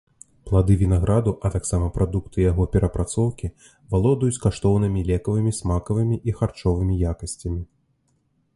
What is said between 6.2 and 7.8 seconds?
і харчовымі якасцямі.